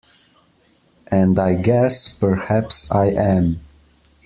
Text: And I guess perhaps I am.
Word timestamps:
And 1.11 1.37
I 1.37 1.53
guess 1.57 2.11
perhaps 2.11 2.89
I 2.91 3.09
am. 3.11 3.59